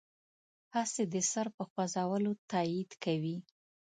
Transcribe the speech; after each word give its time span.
هسې 0.75 1.03
د 1.13 1.15
سر 1.31 1.47
په 1.57 1.63
خوځولو 1.71 2.31
تایید 2.51 2.91
کوي. 3.03 3.37